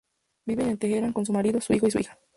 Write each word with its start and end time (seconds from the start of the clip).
Vive 0.47 0.63
en 0.63 0.79
Teherán 0.79 1.13
con 1.13 1.27
su 1.27 1.31
marido, 1.31 1.61
su 1.61 1.73
hijo 1.73 1.85
y 1.85 1.91
su 1.91 1.99
hija. 1.99 2.17